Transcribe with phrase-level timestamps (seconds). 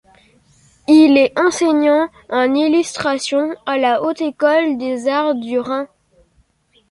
[0.87, 5.89] Il est enseignant en illustration à la Haute École des arts du Rhin.